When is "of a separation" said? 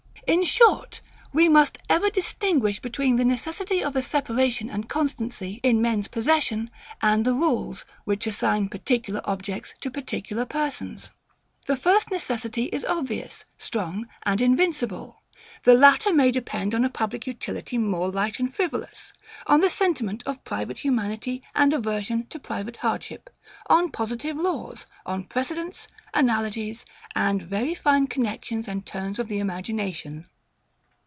3.83-4.69